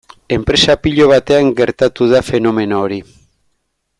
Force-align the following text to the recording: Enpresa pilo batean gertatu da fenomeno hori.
Enpresa 0.37 0.75
pilo 0.85 1.05
batean 1.11 1.51
gertatu 1.59 2.09
da 2.15 2.23
fenomeno 2.31 2.83
hori. 2.87 3.01